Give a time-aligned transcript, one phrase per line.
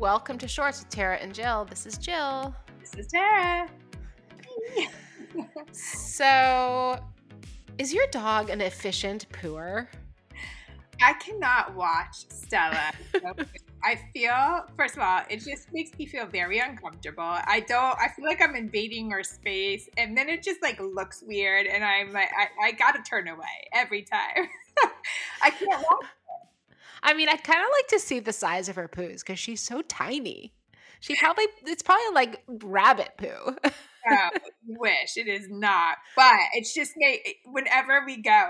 [0.00, 1.64] Welcome to Shorts with Tara and Jill.
[1.66, 2.52] This is Jill.
[2.80, 3.68] This is Tara.
[5.70, 6.98] So,
[7.78, 9.86] is your dog an efficient pooer?
[11.00, 12.90] I cannot watch Stella.
[13.84, 17.22] I feel, first of all, it just makes me feel very uncomfortable.
[17.22, 21.22] I don't, I feel like I'm invading her space, and then it just like looks
[21.24, 24.48] weird, and I'm like, I, I gotta turn away every time.
[25.42, 26.06] I can't watch.
[27.04, 29.60] I mean, I'd kind of like to see the size of her poos because she's
[29.60, 30.54] so tiny.
[31.00, 33.56] She probably, it's probably like rabbit poo.
[34.10, 34.28] Oh,
[34.66, 36.92] wish it is not, but it's just
[37.44, 38.48] whenever we go,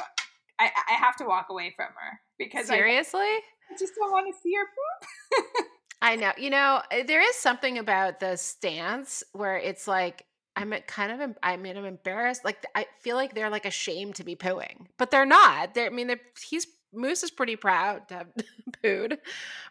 [0.60, 3.20] I, I have to walk away from her because Seriously?
[3.20, 5.66] I just don't want to see her poop.
[6.02, 6.32] I know.
[6.36, 10.24] You know, eh, there is something about the stance where it's like
[10.54, 12.44] I'm kind of I mean I'm embarrassed.
[12.44, 15.74] Like I feel like they're like ashamed to be pooing, but they're not.
[15.74, 18.26] They're I mean they're, he's Moose is pretty proud to have
[18.84, 19.18] pooed,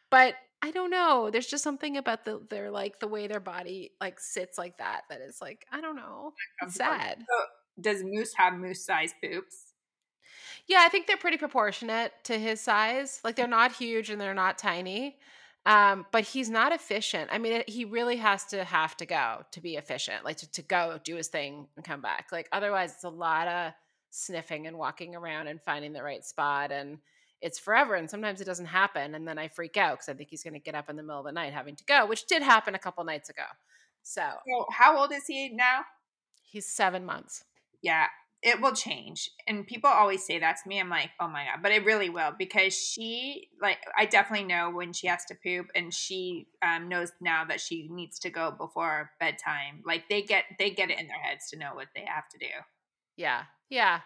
[0.10, 1.30] but I don't know.
[1.30, 5.02] There's just something about the they're like the way their body like sits like that
[5.10, 6.34] that is like I don't know.
[6.62, 7.18] It's sad.
[7.20, 7.46] So,
[7.82, 9.74] does Moose have moose size poops?
[10.68, 13.20] Yeah, I think they're pretty proportionate to his size.
[13.24, 15.18] Like they're not huge and they're not tiny.
[15.66, 17.30] Um, but he's not efficient.
[17.32, 20.62] I mean, he really has to have to go to be efficient, like to, to
[20.62, 22.28] go do his thing and come back.
[22.32, 23.72] Like otherwise, it's a lot of
[24.10, 26.98] sniffing and walking around and finding the right spot, and
[27.44, 27.96] it's forever.
[27.96, 30.54] And sometimes it doesn't happen, and then I freak out because I think he's going
[30.56, 32.74] to get up in the middle of the night having to go, which did happen
[32.74, 33.44] a couple nights ago.
[34.02, 35.82] So So, how old is he now?
[36.42, 37.44] he's seven months.
[37.82, 38.08] Yeah,
[38.42, 39.30] it will change.
[39.48, 40.80] And people always say that to me.
[40.80, 41.62] I'm like, oh my God.
[41.64, 45.68] But it really will because she, like, I definitely know when she has to poop
[45.76, 49.82] and she um, knows now that she needs to go before bedtime.
[49.86, 52.38] Like, they get, they get it in their heads to know what they have to
[52.38, 52.52] do.
[53.16, 53.44] Yeah.
[53.70, 54.02] Yeah.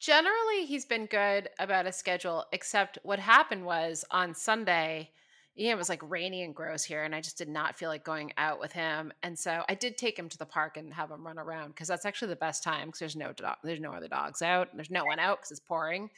[0.00, 5.10] Generally, he's been good about a schedule, except what happened was on Sunday,
[5.58, 8.04] yeah, it was like rainy and gross here, and I just did not feel like
[8.04, 9.12] going out with him.
[9.24, 11.88] And so I did take him to the park and have him run around because
[11.88, 14.78] that's actually the best time because there's no dog, there's no other dogs out, and
[14.78, 16.10] there's no one out because it's pouring.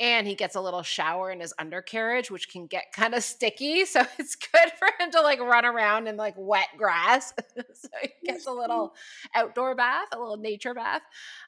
[0.00, 3.84] And he gets a little shower in his undercarriage, which can get kind of sticky.
[3.84, 7.32] So it's good for him to like run around in like wet grass.
[7.56, 8.94] so he gets a little
[9.36, 11.02] outdoor bath, a little nature bath.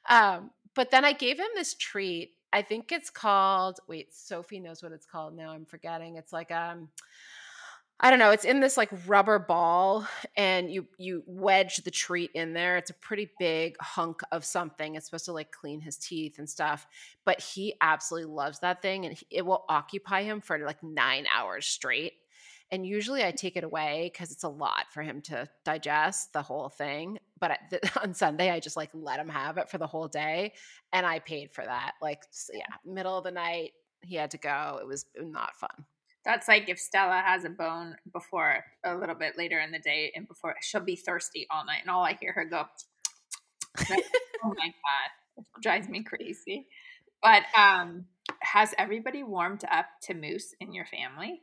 [0.07, 2.31] Um, but then I gave him this treat.
[2.51, 5.51] I think it's called, wait, Sophie knows what it's called now.
[5.51, 6.17] I'm forgetting.
[6.17, 6.89] It's like, um,
[7.99, 8.31] I don't know.
[8.31, 12.75] It's in this like rubber ball, and you you wedge the treat in there.
[12.75, 14.95] It's a pretty big hunk of something.
[14.95, 16.85] It's supposed to like clean his teeth and stuff.
[17.23, 21.27] But he absolutely loves that thing, and he- it will occupy him for like nine
[21.33, 22.13] hours straight.
[22.71, 26.41] And usually I take it away because it's a lot for him to digest the
[26.41, 27.19] whole thing.
[27.39, 30.53] But the, on Sunday, I just like let him have it for the whole day,
[30.91, 31.93] and I paid for that.
[32.01, 34.79] Like, s- yeah, middle of the night, he had to go.
[34.81, 35.85] It was not fun.
[36.25, 40.11] That's like if Stella has a bone before a little bit later in the day
[40.15, 42.63] and before she'll be thirsty all night and all I hear her go,
[43.89, 44.05] like,
[44.43, 46.67] oh my God, it drives me crazy.
[47.21, 48.05] But um,
[48.41, 51.41] has everybody warmed up to Moose in your family?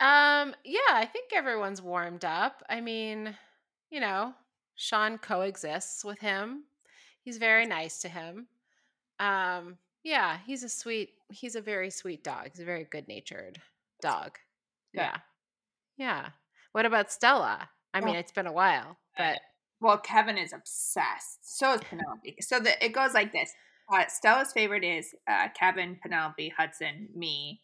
[0.00, 2.62] Um, yeah, I think everyone's warmed up.
[2.68, 3.36] I mean,
[3.90, 4.34] you know,
[4.76, 6.64] Sean coexists with him.
[7.22, 8.46] He's very nice to him.
[9.18, 12.50] Um, yeah, he's a sweet, he's a very sweet dog.
[12.52, 13.60] He's a very good-natured
[14.00, 14.38] dog.
[14.94, 15.00] Good.
[15.00, 15.16] Yeah.
[15.96, 16.28] Yeah.
[16.72, 17.68] What about Stella?
[17.92, 19.40] I mean, it's been a while, but
[19.80, 21.58] Well, Kevin is obsessed.
[21.58, 22.36] So is Penelope.
[22.40, 23.52] So the, it goes like this.
[23.92, 27.62] Uh, Stella's favorite is uh, Kevin, Penelope, Hudson, me,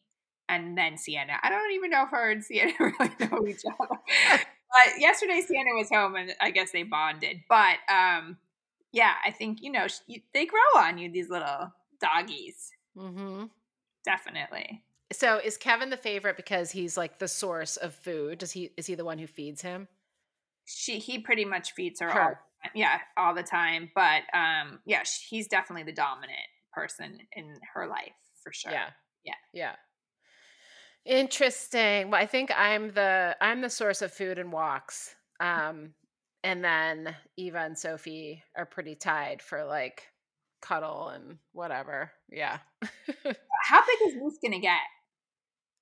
[0.48, 1.34] and then Sienna.
[1.42, 4.00] I don't even know if her and Sienna really know each other.
[4.38, 7.40] but yesterday, Sienna was home, and I guess they bonded.
[7.48, 8.36] But um,
[8.92, 11.10] yeah, I think you know sh- you, they grow on you.
[11.10, 13.50] These little doggies, mhm.
[14.04, 14.82] definitely.
[15.12, 18.38] So is Kevin the favorite because he's like the source of food?
[18.38, 19.88] Does he is he the one who feeds him?
[20.66, 22.40] She he pretty much feeds her, all Her.
[22.62, 22.72] the time.
[22.74, 23.90] yeah all the time.
[23.94, 26.38] But um, yeah, sh- he's definitely the dominant
[26.72, 28.12] person in her life
[28.42, 28.72] for sure.
[28.72, 28.88] Yeah.
[29.24, 29.34] Yeah.
[29.52, 29.72] Yeah.
[31.06, 32.10] Interesting.
[32.10, 35.14] Well, I think I'm the I'm the source of food and walks.
[35.40, 35.92] Um
[36.42, 40.08] and then Eva and Sophie are pretty tied for like
[40.62, 42.10] cuddle and whatever.
[42.30, 42.58] Yeah.
[43.64, 44.80] How big is Moose gonna get?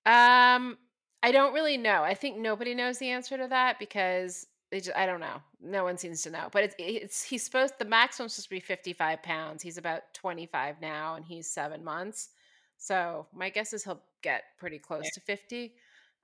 [0.07, 0.79] um
[1.25, 2.03] I don't really know.
[2.03, 5.41] I think nobody knows the answer to that because they just, I don't know.
[5.61, 6.49] No one seems to know.
[6.51, 9.63] But it's it's he's supposed the maximum's supposed to be 55 pounds.
[9.63, 12.31] He's about 25 now and he's 7 months.
[12.79, 15.75] So, my guess is he'll get pretty close to 50.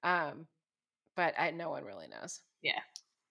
[0.02, 0.46] Um
[1.16, 2.40] but I no one really knows.
[2.62, 2.80] Yeah.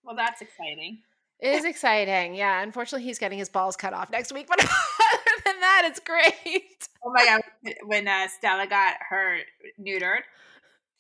[0.04, 1.00] Well, that's exciting.
[1.40, 2.34] It is exciting.
[2.34, 6.00] Yeah, unfortunately he's getting his balls cut off next week, but other than that it's
[6.00, 6.88] great.
[7.06, 7.74] Oh my god!
[7.86, 9.40] When uh, Stella got her
[9.80, 10.22] neutered,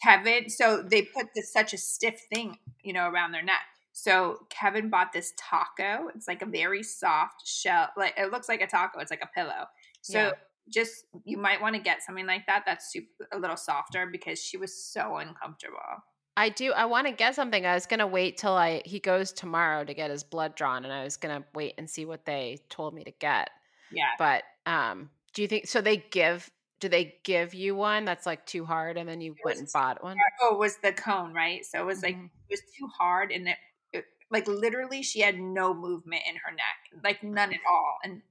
[0.03, 3.61] Kevin, so they put this such a stiff thing, you know, around their neck.
[3.93, 6.09] So Kevin bought this taco.
[6.15, 7.89] It's like a very soft shell.
[7.97, 8.99] Like it looks like a taco.
[8.99, 9.65] It's like a pillow.
[10.01, 10.31] So yeah.
[10.69, 14.41] Just you might want to get something like that that's super a little softer because
[14.41, 16.03] she was so uncomfortable.
[16.35, 16.71] I do.
[16.71, 17.65] I want to get something.
[17.65, 20.93] I was gonna wait till I he goes tomorrow to get his blood drawn, and
[20.93, 23.49] I was gonna wait and see what they told me to get.
[23.91, 24.09] Yeah.
[24.19, 25.81] But um, do you think so?
[25.81, 26.49] They give
[26.79, 29.67] do they give you one that's like too hard and then you it went and
[29.73, 30.17] bought one?
[30.41, 31.65] Oh, it was the cone, right?
[31.65, 32.25] So it was like mm-hmm.
[32.25, 33.57] it was too hard and it,
[33.93, 37.97] it, like literally she had no movement in her neck, like none at all.
[38.03, 38.21] And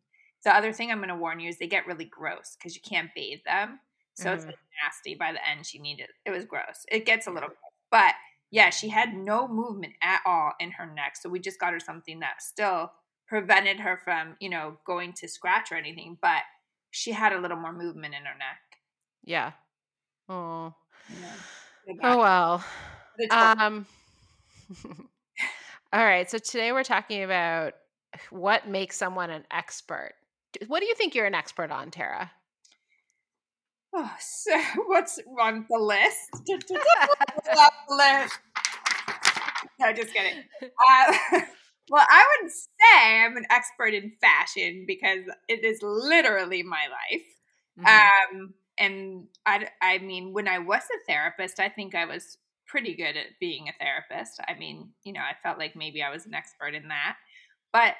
[0.46, 2.81] the other thing I'm going to warn you is they get really gross because you
[2.81, 3.81] can't bathe them.
[4.14, 4.48] So mm-hmm.
[4.48, 5.66] it's nasty by the end.
[5.66, 6.87] She needed it was gross.
[6.88, 7.58] It gets a little gross.
[7.90, 8.14] But
[8.52, 11.16] yeah, she had no movement at all in her neck.
[11.16, 12.93] So we just got her something that still
[13.26, 16.43] prevented her from, you know, going to scratch or anything, but
[16.93, 18.78] she had a little more movement in her neck.
[19.25, 19.50] Yeah.
[20.28, 20.72] Oh.
[21.10, 21.94] Yeah.
[22.04, 22.64] Oh well.
[23.32, 23.84] Um
[25.93, 27.75] All right, so today we're talking about
[28.31, 30.12] what makes someone an expert.
[30.67, 32.31] What do you think you're an expert on, Tara?
[33.94, 35.79] Oh, so what's on the
[37.88, 38.38] list?
[39.79, 40.43] No, just kidding.
[40.62, 41.41] Uh,
[41.91, 47.23] well, I would say I'm an expert in fashion because it is literally my life.
[47.79, 48.37] Mm-hmm.
[48.38, 52.94] Um, and I, I mean, when I was a therapist, I think I was pretty
[52.94, 54.41] good at being a therapist.
[54.47, 57.17] I mean, you know, I felt like maybe I was an expert in that.
[57.73, 57.94] But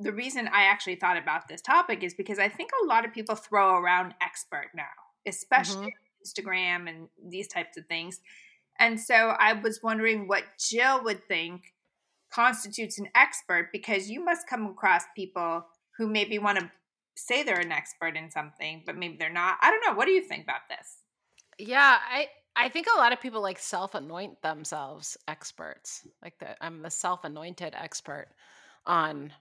[0.00, 3.12] the reason I actually thought about this topic is because I think a lot of
[3.12, 4.84] people throw around expert now,
[5.26, 6.40] especially mm-hmm.
[6.40, 8.20] Instagram and these types of things.
[8.78, 11.74] And so I was wondering what Jill would think
[12.32, 15.66] constitutes an expert because you must come across people
[15.98, 16.70] who maybe want to
[17.16, 19.58] say they're an expert in something, but maybe they're not.
[19.60, 19.96] I don't know.
[19.96, 20.96] What do you think about this?
[21.58, 26.06] Yeah, I I think a lot of people like self-anoint themselves experts.
[26.22, 28.28] Like the I'm the self-anointed expert
[28.86, 29.32] on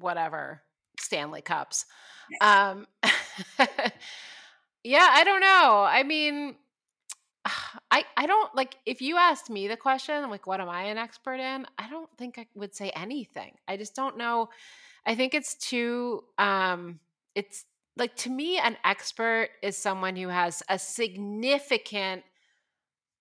[0.00, 0.62] whatever
[0.98, 1.86] Stanley Cups.
[2.40, 2.86] Um
[4.84, 5.84] Yeah, I don't know.
[5.86, 6.56] I mean,
[7.90, 10.98] I I don't like if you asked me the question like what am I an
[10.98, 11.66] expert in?
[11.78, 13.52] I don't think I would say anything.
[13.68, 14.48] I just don't know.
[15.06, 17.00] I think it's too um
[17.34, 17.64] it's
[17.96, 22.22] like to me an expert is someone who has a significant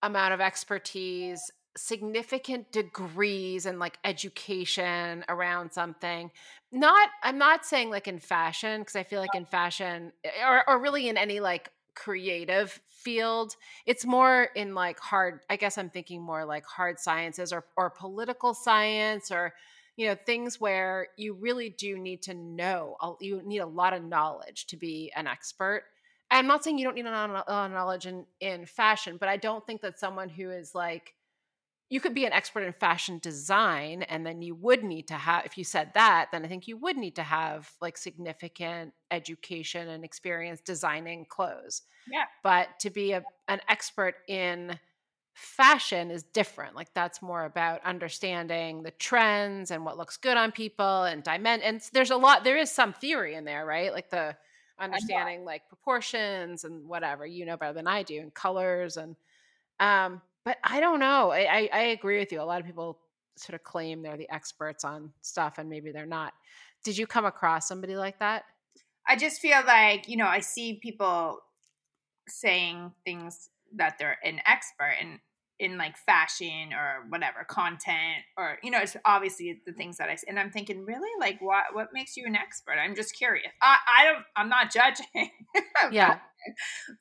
[0.01, 6.31] amount of expertise significant degrees and like education around something.
[6.71, 10.69] Not i'm not saying like in fashion because i feel like in fashion eh, or,
[10.69, 13.55] or really in any like creative field
[13.87, 17.89] it's more in like hard i guess i'm thinking more like hard sciences or or
[17.89, 19.53] political science or
[19.97, 24.03] you know things where you really do need to know you need a lot of
[24.03, 25.83] knowledge to be an expert.
[26.31, 29.35] I'm not saying you don't need a lot of knowledge in in fashion but i
[29.35, 31.15] don't think that someone who is like
[31.89, 35.45] you could be an expert in fashion design and then you would need to have
[35.45, 39.89] if you said that then i think you would need to have like significant education
[39.89, 41.81] and experience designing clothes.
[42.11, 42.25] Yeah.
[42.43, 44.77] But to be a, an expert in
[45.33, 50.51] fashion is different like that's more about understanding the trends and what looks good on
[50.51, 53.93] people and dimension and there's a lot there is some theory in there right?
[53.93, 54.35] Like the
[54.81, 59.17] understanding like proportions and whatever you know better than i do and colors and
[59.81, 61.31] um but I don't know.
[61.31, 62.41] I, I, I agree with you.
[62.41, 62.99] A lot of people
[63.35, 66.33] sort of claim they're the experts on stuff, and maybe they're not.
[66.83, 68.43] Did you come across somebody like that?
[69.07, 71.39] I just feel like you know I see people
[72.27, 75.19] saying things that they're an expert in
[75.59, 80.17] in like fashion or whatever content or you know it's obviously the things that I
[80.27, 83.77] and I'm thinking really like what what makes you an expert I'm just curious I
[83.99, 85.05] I don't I'm not judging
[85.91, 86.19] yeah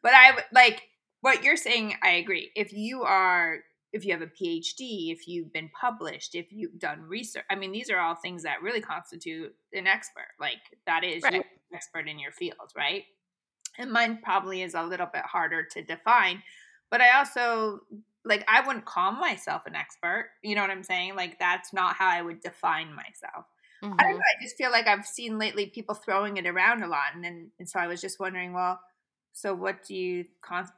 [0.03, 0.83] but I like
[1.21, 2.51] what you're saying, I agree.
[2.55, 3.59] If you are,
[3.93, 7.73] if you have a PhD, if you've been published, if you've done research, I mean,
[7.73, 10.29] these are all things that really constitute an expert.
[10.41, 11.35] Like that is right.
[11.35, 11.43] an
[11.75, 13.05] expert in your field, right?
[13.79, 16.43] And mine probably is a little bit harder to define,
[16.91, 17.81] but I also
[18.25, 20.31] like I wouldn't call myself an expert.
[20.43, 21.17] You know what I'm saying?
[21.17, 23.47] Like that's not how I would define myself.
[23.83, 23.95] Mm-hmm.
[23.99, 24.19] I know.
[24.19, 27.51] I just feel like I've seen lately people throwing it around a lot, and then
[27.59, 28.81] and so I was just wondering, well,
[29.33, 30.25] so what do you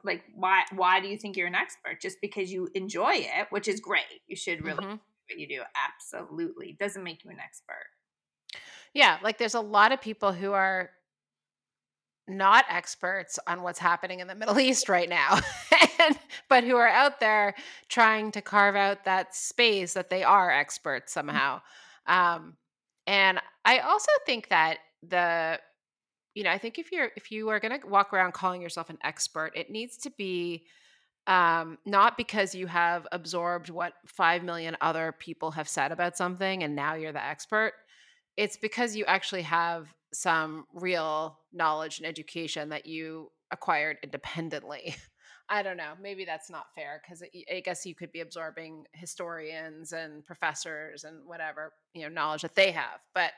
[0.03, 2.01] like why why do you think you're an expert?
[2.01, 4.21] Just because you enjoy it, which is great.
[4.27, 4.91] You should really mm-hmm.
[4.91, 5.61] what you do.
[5.75, 6.77] Absolutely.
[6.79, 7.87] Doesn't make you an expert.
[8.93, 10.89] Yeah, like there's a lot of people who are
[12.27, 15.39] not experts on what's happening in the Middle East right now,
[15.99, 16.17] and,
[16.49, 17.55] but who are out there
[17.89, 21.29] trying to carve out that space that they are experts mm-hmm.
[21.29, 21.61] somehow.
[22.07, 22.57] Um,
[23.07, 24.77] and I also think that
[25.07, 25.59] the
[26.33, 28.89] you know, I think if you're if you are going to walk around calling yourself
[28.89, 30.65] an expert, it needs to be
[31.27, 36.63] um, not because you have absorbed what 5 million other people have said about something
[36.63, 37.73] and now you're the expert.
[38.37, 44.95] It's because you actually have some real knowledge and education that you acquired independently.
[45.49, 45.93] I don't know.
[46.01, 47.21] Maybe that's not fair because
[47.53, 52.55] I guess you could be absorbing historians and professors and whatever, you know, knowledge that
[52.55, 53.01] they have.
[53.13, 53.31] But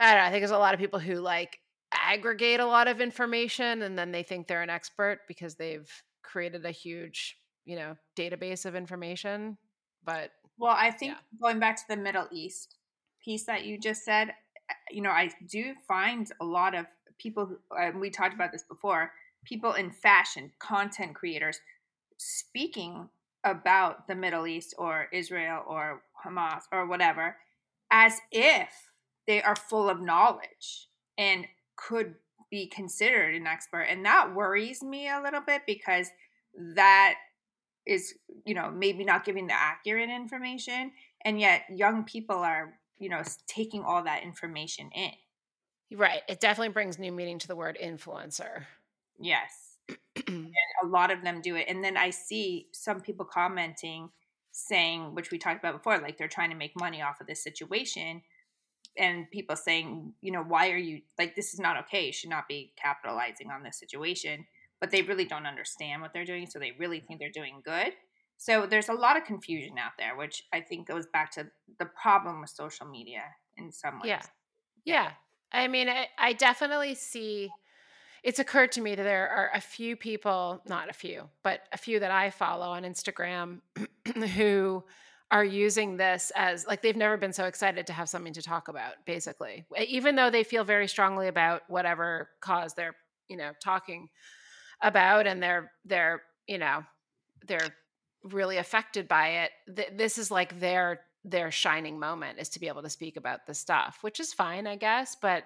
[0.00, 0.26] I don't know.
[0.26, 1.58] I think there's a lot of people who like
[1.94, 5.90] aggregate a lot of information and then they think they're an expert because they've
[6.22, 9.56] created a huge, you know, database of information.
[10.04, 11.38] But well, I think yeah.
[11.40, 12.76] going back to the Middle East
[13.24, 14.30] piece that you just said,
[14.70, 16.86] uh, you know, I do find a lot of
[17.18, 19.12] people who, and we talked about this before,
[19.44, 21.60] people in fashion, content creators
[22.18, 23.08] speaking
[23.44, 27.36] about the Middle East or Israel or Hamas or whatever
[27.90, 28.68] as if
[29.26, 31.46] they are full of knowledge and
[31.88, 32.14] could
[32.50, 33.82] be considered an expert.
[33.82, 36.08] And that worries me a little bit because
[36.74, 37.14] that
[37.86, 40.92] is, you know, maybe not giving the accurate information.
[41.24, 45.12] And yet young people are, you know, taking all that information in.
[45.96, 46.22] Right.
[46.28, 48.64] It definitely brings new meaning to the word influencer.
[49.18, 49.76] Yes.
[50.28, 51.66] and a lot of them do it.
[51.68, 54.10] And then I see some people commenting
[54.52, 57.42] saying, which we talked about before, like they're trying to make money off of this
[57.42, 58.22] situation.
[58.98, 62.06] And people saying, you know, why are you like, this is not okay.
[62.06, 64.44] You should not be capitalizing on this situation.
[64.80, 66.46] But they really don't understand what they're doing.
[66.46, 67.06] So they really mm.
[67.06, 67.92] think they're doing good.
[68.36, 71.46] So there's a lot of confusion out there, which I think goes back to
[71.78, 73.22] the problem with social media
[73.56, 74.08] in some ways.
[74.08, 74.22] Yeah.
[74.84, 75.10] Yeah.
[75.52, 77.50] I mean, I, I definitely see
[78.22, 81.78] it's occurred to me that there are a few people, not a few, but a
[81.78, 83.60] few that I follow on Instagram
[84.36, 84.84] who
[85.32, 88.68] are using this as like they've never been so excited to have something to talk
[88.68, 92.94] about basically even though they feel very strongly about whatever cause they're
[93.28, 94.08] you know talking
[94.82, 96.84] about and they're they're you know
[97.48, 97.74] they're
[98.24, 102.68] really affected by it th- this is like their their shining moment is to be
[102.68, 105.44] able to speak about the stuff which is fine i guess but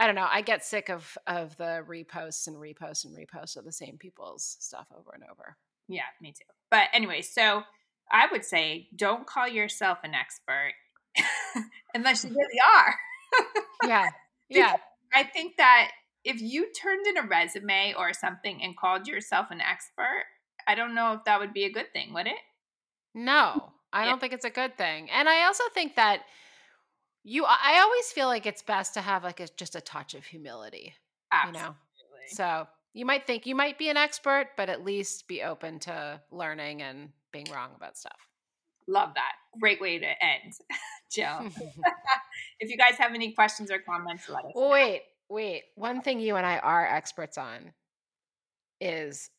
[0.00, 0.28] I don't know.
[0.30, 4.56] I get sick of of the reposts and reposts and reposts of the same people's
[4.60, 5.56] stuff over and over.
[5.88, 6.44] Yeah, me too.
[6.70, 7.64] But anyway, so
[8.10, 10.72] I would say don't call yourself an expert
[11.94, 12.94] unless you really are.
[13.88, 14.08] yeah.
[14.48, 14.76] Yeah.
[15.12, 15.90] I think that
[16.24, 20.24] if you turned in a resume or something and called yourself an expert,
[20.66, 22.38] I don't know if that would be a good thing, would it?
[23.14, 24.10] No, I yeah.
[24.10, 25.08] don't think it's a good thing.
[25.10, 26.20] And I also think that
[27.28, 30.24] you i always feel like it's best to have like a, just a touch of
[30.24, 30.94] humility
[31.32, 31.60] Absolutely.
[31.60, 31.74] you know
[32.28, 36.20] so you might think you might be an expert but at least be open to
[36.30, 38.18] learning and being wrong about stuff
[38.86, 40.52] love that great way to end
[41.10, 41.38] jill
[42.60, 44.68] if you guys have any questions or comments let us know.
[44.68, 47.72] wait wait one thing you and i are experts on
[48.80, 49.30] is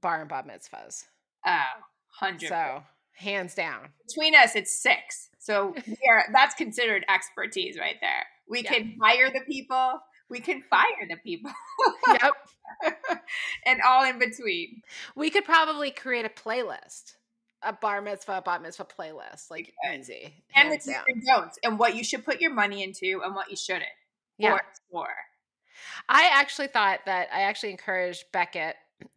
[0.00, 1.04] bar and bat mitzvahs
[1.46, 1.80] oh
[2.20, 2.82] 100 so
[3.12, 8.26] hands down between us it's six so here, that's considered expertise right there.
[8.48, 8.72] We yeah.
[8.72, 11.50] can hire the people, we can fire the people.
[12.08, 12.32] yep.
[13.66, 14.80] and all in between.
[15.14, 17.16] We could probably create a playlist.
[17.64, 21.94] A bar mitzvah, bat mitzvah playlist, like easy, and the do's and don'ts, and what
[21.96, 23.84] you should put your money into, and what you shouldn't.
[24.38, 24.58] Yeah,
[24.90, 25.08] for.
[26.08, 28.76] I actually thought that I actually encouraged Beckett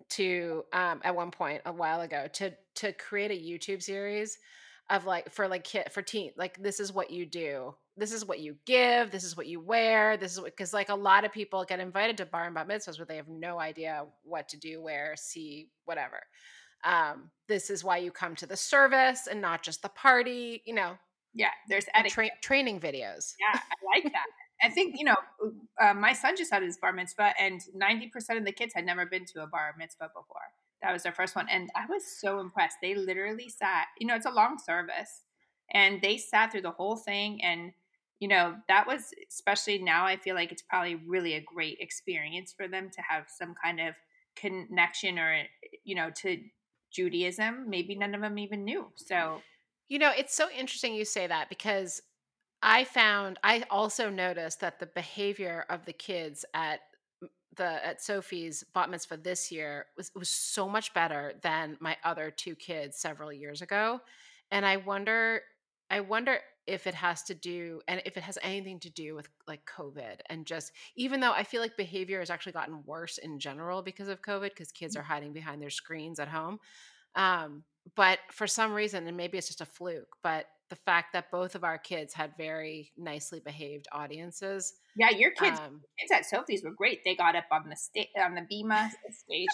[0.09, 4.37] to um, at one point a while ago to to create a YouTube series
[4.89, 8.25] of like for like kid for teen like this is what you do this is
[8.25, 11.25] what you give this is what you wear this is what because like a lot
[11.25, 14.47] of people get invited to bar and bat mitzvahs where they have no idea what
[14.47, 16.19] to do where see whatever
[16.83, 20.73] um this is why you come to the service and not just the party you
[20.73, 20.93] know
[21.33, 24.25] yeah there's tra- training videos yeah i like that
[24.63, 25.15] i think you know
[25.81, 29.05] uh, my son just had his bar mitzvah and 90% of the kids had never
[29.05, 30.41] been to a bar mitzvah before
[30.81, 31.47] that was their first one.
[31.49, 32.77] And I was so impressed.
[32.81, 35.23] They literally sat, you know, it's a long service.
[35.73, 37.43] And they sat through the whole thing.
[37.43, 37.71] And,
[38.19, 42.53] you know, that was, especially now, I feel like it's probably really a great experience
[42.55, 43.95] for them to have some kind of
[44.35, 45.43] connection or,
[45.83, 46.37] you know, to
[46.91, 47.69] Judaism.
[47.69, 48.91] Maybe none of them even knew.
[48.95, 49.41] So,
[49.87, 52.01] you know, it's so interesting you say that because
[52.61, 56.79] I found, I also noticed that the behavior of the kids at
[57.55, 62.31] the at Sophie's bat mitzvah this year was was so much better than my other
[62.31, 63.99] two kids several years ago,
[64.51, 65.41] and I wonder
[65.89, 69.27] I wonder if it has to do and if it has anything to do with
[69.47, 73.39] like COVID and just even though I feel like behavior has actually gotten worse in
[73.39, 74.99] general because of COVID because kids mm.
[74.99, 76.59] are hiding behind their screens at home.
[77.15, 77.63] Um,
[77.95, 81.55] but for some reason, and maybe it's just a fluke, but the fact that both
[81.55, 84.73] of our kids had very nicely behaved audiences.
[84.97, 86.99] Yeah, your kids, um, kids at Sophie's were great.
[87.05, 89.47] They got up on the stage on the bema stage,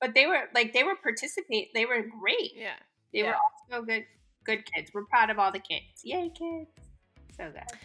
[0.00, 1.74] but they were like they were participate.
[1.74, 2.52] They were great.
[2.54, 2.76] Yeah.
[3.12, 3.30] They yeah.
[3.30, 3.36] were
[3.72, 4.04] also good
[4.44, 4.90] good kids.
[4.94, 5.84] We're proud of all the kids.
[6.02, 6.70] Yay, kids!
[7.36, 7.78] So good.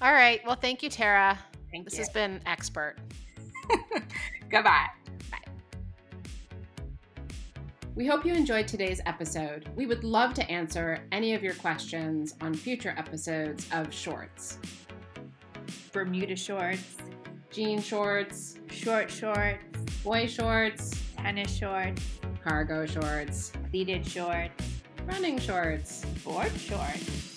[0.00, 0.40] All right.
[0.46, 1.38] Well, thank you, Tara.
[1.70, 2.00] Thank This you.
[2.00, 2.96] has been expert.
[4.50, 4.86] Goodbye.
[5.30, 5.38] Bye.
[7.94, 9.68] We hope you enjoyed today's episode.
[9.74, 14.58] We would love to answer any of your questions on future episodes of Shorts.
[15.92, 16.96] Bermuda shorts,
[17.50, 19.64] Jean shorts, short shorts,
[20.04, 22.02] boy shorts, tennis shorts,
[22.44, 24.62] cargo shorts, pleated shorts,
[25.06, 26.04] running shorts.
[26.24, 27.35] board shorts.